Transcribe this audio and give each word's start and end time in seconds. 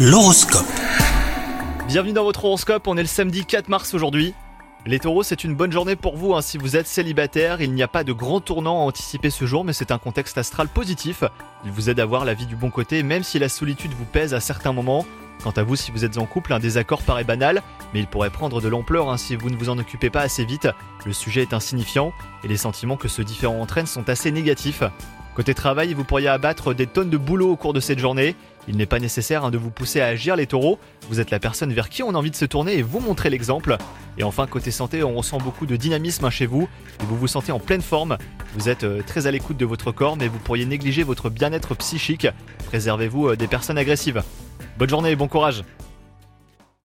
L'horoscope. 0.00 0.64
Bienvenue 1.88 2.12
dans 2.12 2.22
votre 2.22 2.44
horoscope, 2.44 2.86
on 2.86 2.96
est 2.96 3.02
le 3.02 3.08
samedi 3.08 3.44
4 3.44 3.68
mars 3.68 3.94
aujourd'hui. 3.94 4.32
Les 4.86 5.00
taureaux, 5.00 5.24
c'est 5.24 5.42
une 5.42 5.56
bonne 5.56 5.72
journée 5.72 5.96
pour 5.96 6.16
vous 6.16 6.34
hein. 6.34 6.40
si 6.40 6.56
vous 6.56 6.76
êtes 6.76 6.86
célibataire. 6.86 7.60
Il 7.60 7.72
n'y 7.72 7.82
a 7.82 7.88
pas 7.88 8.04
de 8.04 8.12
grand 8.12 8.38
tournant 8.38 8.80
à 8.80 8.84
anticiper 8.84 9.30
ce 9.30 9.44
jour, 9.44 9.64
mais 9.64 9.72
c'est 9.72 9.90
un 9.90 9.98
contexte 9.98 10.38
astral 10.38 10.68
positif. 10.68 11.24
Il 11.64 11.72
vous 11.72 11.90
aide 11.90 11.98
à 11.98 12.06
voir 12.06 12.24
la 12.24 12.34
vie 12.34 12.46
du 12.46 12.54
bon 12.54 12.70
côté, 12.70 13.02
même 13.02 13.24
si 13.24 13.40
la 13.40 13.48
solitude 13.48 13.90
vous 13.92 14.04
pèse 14.04 14.34
à 14.34 14.40
certains 14.40 14.72
moments. 14.72 15.04
Quant 15.42 15.50
à 15.50 15.64
vous, 15.64 15.74
si 15.74 15.90
vous 15.90 16.04
êtes 16.04 16.16
en 16.16 16.26
couple, 16.26 16.52
un 16.52 16.60
désaccord 16.60 17.02
paraît 17.02 17.24
banal, 17.24 17.60
mais 17.92 17.98
il 17.98 18.06
pourrait 18.06 18.30
prendre 18.30 18.60
de 18.60 18.68
l'ampleur 18.68 19.10
hein, 19.10 19.16
si 19.16 19.34
vous 19.34 19.50
ne 19.50 19.56
vous 19.56 19.68
en 19.68 19.78
occupez 19.78 20.10
pas 20.10 20.20
assez 20.20 20.44
vite. 20.44 20.68
Le 21.06 21.12
sujet 21.12 21.42
est 21.42 21.54
insignifiant, 21.54 22.12
et 22.44 22.48
les 22.48 22.56
sentiments 22.56 22.96
que 22.96 23.08
ce 23.08 23.22
différent 23.22 23.60
entraîne 23.60 23.86
sont 23.86 24.08
assez 24.08 24.30
négatifs. 24.30 24.84
Côté 25.38 25.54
travail, 25.54 25.94
vous 25.94 26.02
pourriez 26.02 26.26
abattre 26.26 26.74
des 26.74 26.88
tonnes 26.88 27.10
de 27.10 27.16
boulot 27.16 27.52
au 27.52 27.54
cours 27.54 27.72
de 27.72 27.78
cette 27.78 28.00
journée. 28.00 28.34
Il 28.66 28.76
n'est 28.76 28.86
pas 28.86 28.98
nécessaire 28.98 29.44
hein, 29.44 29.52
de 29.52 29.56
vous 29.56 29.70
pousser 29.70 30.00
à 30.00 30.06
agir 30.06 30.34
les 30.34 30.48
taureaux, 30.48 30.80
vous 31.08 31.20
êtes 31.20 31.30
la 31.30 31.38
personne 31.38 31.72
vers 31.72 31.88
qui 31.90 32.02
on 32.02 32.10
a 32.10 32.14
envie 32.14 32.32
de 32.32 32.36
se 32.36 32.44
tourner 32.44 32.74
et 32.76 32.82
vous 32.82 32.98
montrer 32.98 33.30
l'exemple. 33.30 33.76
Et 34.18 34.24
enfin, 34.24 34.48
côté 34.48 34.72
santé, 34.72 35.04
on 35.04 35.14
ressent 35.14 35.38
beaucoup 35.38 35.64
de 35.64 35.76
dynamisme 35.76 36.24
hein, 36.24 36.30
chez 36.30 36.46
vous, 36.46 36.68
et 37.00 37.04
vous 37.04 37.16
vous 37.16 37.28
sentez 37.28 37.52
en 37.52 37.60
pleine 37.60 37.82
forme. 37.82 38.18
Vous 38.56 38.68
êtes 38.68 38.82
euh, 38.82 39.00
très 39.06 39.28
à 39.28 39.30
l'écoute 39.30 39.56
de 39.56 39.64
votre 39.64 39.92
corps, 39.92 40.16
mais 40.16 40.26
vous 40.26 40.40
pourriez 40.40 40.66
négliger 40.66 41.04
votre 41.04 41.30
bien-être 41.30 41.76
psychique. 41.76 42.26
Préservez-vous 42.66 43.28
euh, 43.28 43.36
des 43.36 43.46
personnes 43.46 43.78
agressives. 43.78 44.24
Bonne 44.76 44.90
journée 44.90 45.12
et 45.12 45.16
bon 45.16 45.28
courage 45.28 45.62